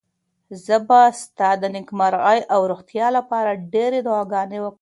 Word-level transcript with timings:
زه 0.65 0.75
به 0.87 1.01
ستا 1.21 1.49
د 1.61 1.63
نېکمرغۍ 1.75 2.39
او 2.53 2.59
روغتیا 2.71 3.07
لپاره 3.17 3.61
ډېرې 3.73 3.99
دعاګانې 4.07 4.57
کوم. 4.63 4.73